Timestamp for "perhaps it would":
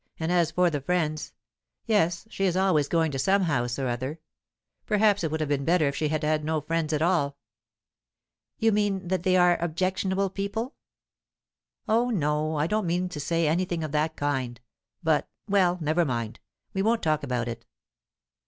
4.87-5.41